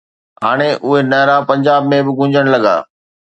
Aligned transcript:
هاڻي 0.45 0.69
اهي 0.87 0.99
نعرا 1.11 1.37
پنجاب 1.49 1.81
۾ 1.93 1.99
به 2.07 2.11
گونجڻ 2.21 2.45
لڳا 2.53 2.75